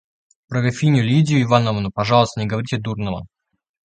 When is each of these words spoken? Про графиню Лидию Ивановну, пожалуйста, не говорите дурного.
Про 0.47 0.61
графиню 0.63 1.03
Лидию 1.03 1.43
Ивановну, 1.43 1.91
пожалуйста, 1.91 2.39
не 2.41 2.47
говорите 2.47 2.79
дурного. 2.79 3.27